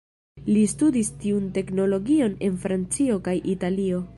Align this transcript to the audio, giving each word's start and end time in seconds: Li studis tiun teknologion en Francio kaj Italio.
Li 0.45 0.63
studis 0.71 1.11
tiun 1.25 1.45
teknologion 1.57 2.35
en 2.49 2.59
Francio 2.65 3.23
kaj 3.29 3.37
Italio. 3.55 4.05